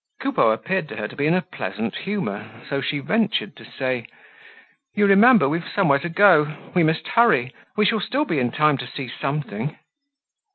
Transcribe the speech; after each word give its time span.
Coupeau 0.19 0.49
appeared 0.49 0.87
to 0.89 0.95
her 0.95 1.07
to 1.07 1.15
be 1.15 1.27
in 1.27 1.35
a 1.35 1.43
pleasant 1.43 1.93
humor, 1.95 2.63
so 2.67 2.81
she 2.81 2.97
ventured 2.97 3.55
to 3.55 3.63
say: 3.63 4.07
"You 4.95 5.05
remember, 5.05 5.47
we've 5.47 5.69
somewhere 5.75 5.99
to 5.99 6.09
go. 6.09 6.71
We 6.73 6.81
must 6.81 7.09
hurry. 7.09 7.53
We 7.77 7.85
shall 7.85 7.99
still 7.99 8.25
be 8.25 8.39
in 8.39 8.49
time 8.51 8.79
to 8.79 8.87
see 8.87 9.07
something." 9.07 9.77